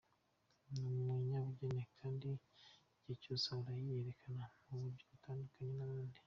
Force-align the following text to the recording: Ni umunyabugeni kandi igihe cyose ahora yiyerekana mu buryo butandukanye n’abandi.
Ni 0.69 0.79
umunyabugeni 0.87 1.83
kandi 1.97 2.29
igihe 2.93 3.15
cyose 3.23 3.45
ahora 3.51 3.73
yiyerekana 3.83 4.43
mu 4.67 4.75
buryo 4.81 5.03
butandukanye 5.11 5.73
n’abandi. 5.77 6.19